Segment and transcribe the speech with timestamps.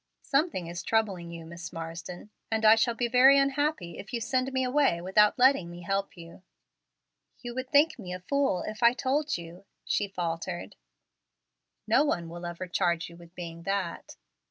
[0.23, 4.51] "Something is troubling you, Miss Marsden, and I shall be very unhappy if you send
[4.51, 6.41] me away without letting me help you."
[7.41, 10.75] "You would think me a fool if I told you," she faltered.
[11.85, 14.15] "No one will ever charge you with being that."